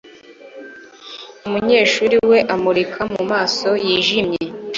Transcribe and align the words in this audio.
umunyeshuri 1.47 2.15
we 2.29 2.37
amurika 2.55 3.01
mumaso 3.13 3.69
yijimye 3.85 4.43